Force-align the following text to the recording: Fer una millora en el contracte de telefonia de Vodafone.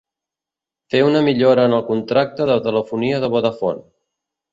Fer 0.93 1.01
una 1.09 1.19
millora 1.27 1.65
en 1.69 1.75
el 1.79 1.83
contracte 1.89 2.47
de 2.53 2.55
telefonia 2.69 3.21
de 3.25 3.31
Vodafone. 3.35 3.85